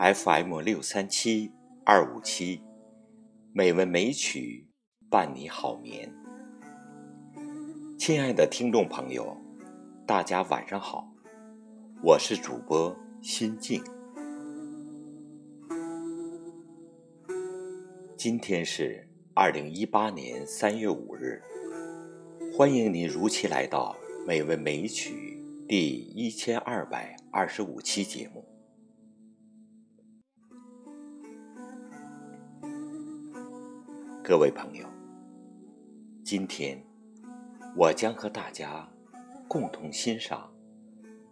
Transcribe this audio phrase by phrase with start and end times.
[0.00, 1.52] FM 六三七
[1.84, 2.62] 二五七，
[3.52, 4.66] 美文美曲
[5.10, 6.10] 伴你好眠。
[7.98, 9.36] 亲爱的听众朋友，
[10.06, 11.06] 大家晚上好，
[12.02, 13.84] 我是主播心静。
[18.16, 21.42] 今天是二零一八年三月五日，
[22.56, 23.94] 欢迎您如期来到
[24.26, 28.39] 《美文美曲》第一千二百二十五期节目。
[34.22, 34.86] 各位朋友，
[36.22, 36.80] 今天
[37.74, 38.86] 我将和大家
[39.48, 40.52] 共同欣赏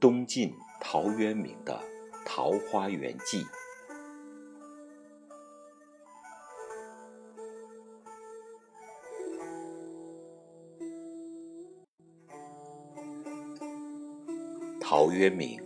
[0.01, 1.74] 东晋陶渊明的
[2.27, 3.43] 《桃花源记》。
[14.80, 15.63] 陶渊明，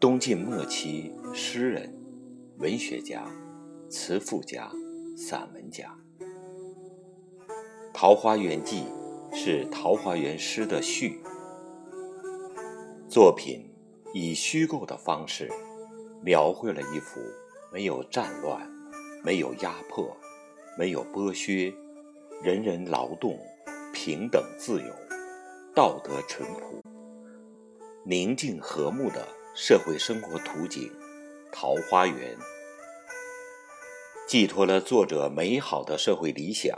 [0.00, 1.94] 东晋末期诗人、
[2.58, 3.24] 文学家、
[3.88, 4.70] 词赋家、
[5.24, 5.96] 散文家。
[7.94, 8.86] 《桃花源记》
[9.36, 11.22] 是桃花源诗的序。
[13.08, 13.72] 作品
[14.12, 15.48] 以虚构的方式，
[16.24, 17.20] 描绘了一幅
[17.72, 18.68] 没有战乱、
[19.22, 20.16] 没有压迫、
[20.76, 21.72] 没有剥削、
[22.42, 23.38] 人人劳动、
[23.94, 24.92] 平等自由、
[25.72, 26.82] 道德淳朴。
[28.04, 30.90] 宁静和睦的社会生活图景，
[31.52, 32.36] 桃花源，
[34.32, 36.74] 寄托了作者美好的社会理想。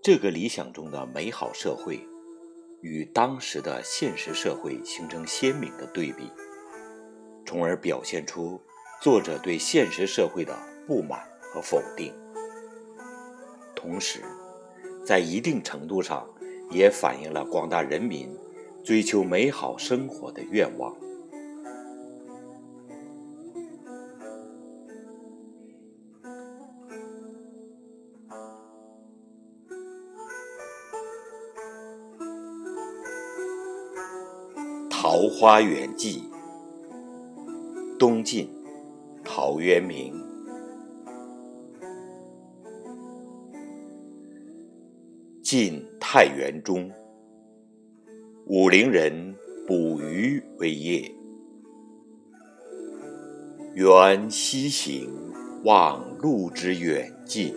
[0.00, 1.98] 这个理想中的美好社会，
[2.82, 6.30] 与当时的现实社会形成鲜明的对比，
[7.44, 8.60] 从而表现出
[9.02, 10.56] 作者对现实社会的
[10.86, 11.18] 不满
[11.52, 12.14] 和否定。
[13.74, 14.22] 同时，
[15.04, 16.30] 在一定程度上，
[16.70, 18.32] 也反映了广大人民。
[18.84, 20.94] 追求美好生活的愿望。
[35.20, 36.22] 《桃花源记》，
[37.98, 38.48] 东晋，
[39.22, 40.14] 陶渊明。
[45.42, 46.90] 晋太元中。
[48.46, 49.36] 武陵人
[49.66, 51.14] 捕鱼为业，
[53.74, 55.12] 缘溪行，
[55.64, 57.54] 忘路之远近。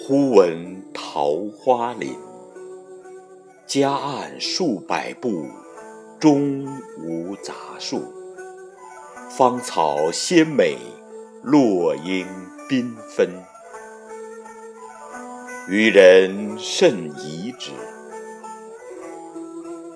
[0.00, 2.16] 忽闻桃花林，
[3.66, 5.44] 夹岸数百步，
[6.18, 6.66] 中
[6.98, 8.12] 无杂树，
[9.36, 10.78] 芳草鲜美，
[11.42, 12.26] 落英
[12.70, 13.28] 缤纷。
[15.68, 17.70] 渔人甚疑之。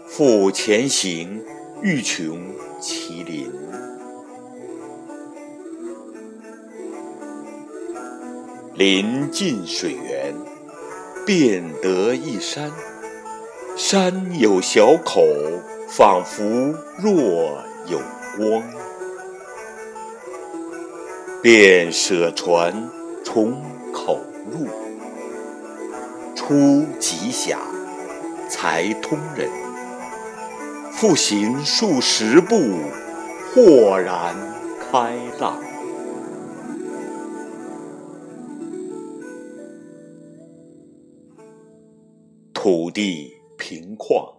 [0.07, 1.43] 复前行，
[1.81, 3.51] 欲穷其林。
[8.75, 10.35] 临近水源，
[11.25, 12.71] 便得一山。
[13.77, 15.23] 山有小口，
[15.91, 16.45] 仿佛
[16.99, 18.01] 若有
[18.37, 18.63] 光。
[21.43, 22.89] 便舍船
[23.25, 23.61] 从
[23.93, 24.69] 口入，
[26.37, 27.59] 出极狭，
[28.49, 29.51] 才通人。
[30.93, 32.57] 复行数十步，
[33.53, 34.37] 豁然
[34.79, 35.61] 开朗。
[42.53, 44.31] 土地平旷，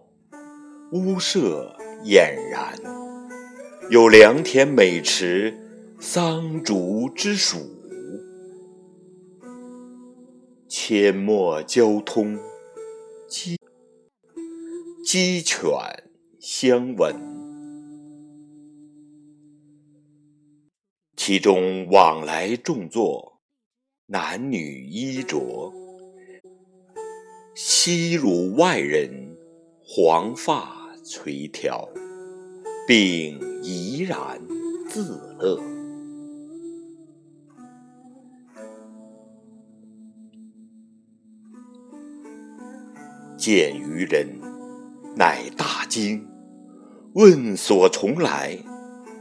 [0.92, 2.78] 屋舍俨然，
[3.88, 5.58] 有良田美池，
[5.98, 7.56] 桑竹之属，
[10.68, 12.38] 阡陌交通，
[13.26, 13.56] 鸡
[15.02, 15.70] 鸡犬。
[16.38, 17.14] 相闻，
[21.16, 23.40] 其中往来种作，
[24.06, 25.72] 男女衣着，
[27.54, 29.36] 悉如外人，
[29.84, 31.88] 黄发垂髫，
[32.86, 34.40] 并怡然
[34.88, 35.60] 自乐。
[43.36, 44.28] 见渔人，
[45.16, 46.24] 乃大惊。
[47.14, 48.56] 问所从来，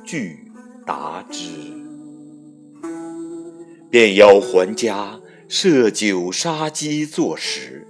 [0.05, 0.51] 具
[0.85, 1.49] 答之。
[3.89, 5.19] 便邀还家，
[5.49, 7.85] 设酒杀鸡作食。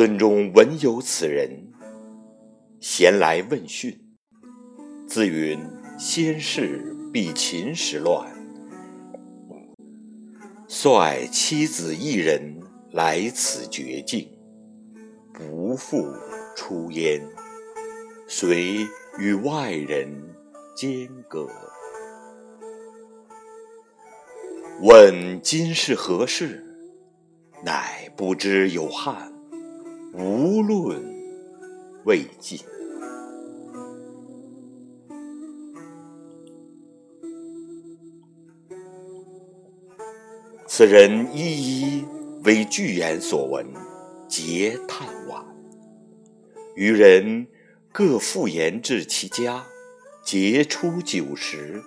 [0.00, 1.50] 村中闻有此人，
[2.80, 4.00] 咸来问讯。
[5.06, 5.60] 自云
[5.98, 8.32] 先世避秦时乱，
[10.66, 12.62] 率妻子一人
[12.92, 14.26] 来此绝境。
[15.34, 16.10] 不复
[16.56, 17.20] 出焉，
[18.26, 18.78] 遂
[19.18, 20.10] 与外人
[20.74, 21.46] 间隔。
[24.80, 26.64] 问今是何世？
[27.62, 29.30] 乃不知有汉，
[30.12, 31.00] 无论
[32.04, 32.58] 魏晋。
[40.66, 42.04] 此人一一
[42.44, 43.66] 为具言所闻，
[44.28, 45.44] 皆叹惋。
[46.74, 47.46] 余人
[47.92, 49.64] 各复言至其家，
[50.24, 51.82] 皆出酒食，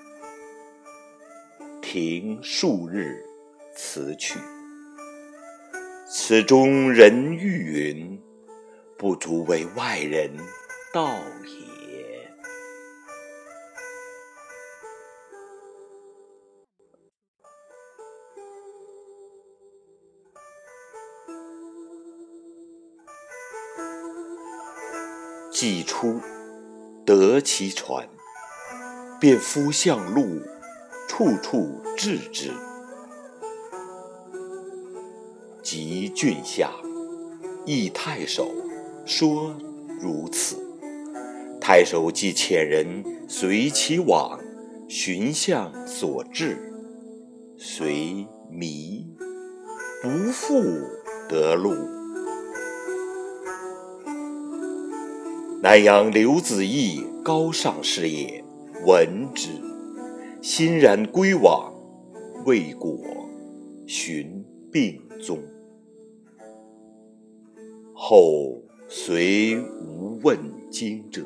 [1.82, 3.24] 停数日，
[3.76, 4.38] 辞去。
[6.08, 8.13] 此中人欲云，
[9.04, 10.32] 不足为外人
[10.94, 12.32] 道也。
[25.52, 26.22] 既出，
[27.06, 28.08] 得其船，
[29.20, 30.40] 便夫向路，
[31.10, 32.54] 处处志之。
[35.62, 36.72] 及郡下，
[37.66, 38.50] 诣太守，
[39.06, 39.56] 说
[40.00, 40.58] 如此。
[41.60, 44.40] 太守即遣人随其往，
[44.90, 46.58] 寻向所至，
[47.58, 49.08] 遂迷，
[50.02, 50.62] 不复
[51.30, 51.74] 得路。
[55.62, 58.44] 南阳刘子义高尚士也，
[58.86, 59.48] 闻之，
[60.42, 61.74] 欣然归往，
[62.46, 63.00] 未果，
[63.88, 65.40] 寻病踪。
[67.94, 68.62] 后
[68.96, 70.38] 随无问
[70.70, 71.24] 津者。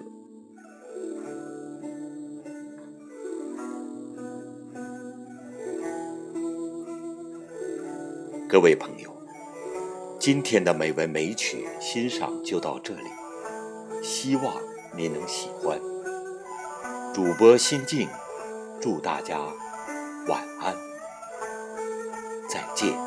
[8.48, 9.12] 各位朋友，
[10.18, 13.04] 今天的美文美曲欣赏就到这里。
[14.02, 14.56] 希望
[14.96, 15.78] 您能喜欢。
[17.14, 18.08] 主播心静，
[18.80, 19.38] 祝大家
[20.30, 20.74] 晚安，
[22.50, 23.07] 再见。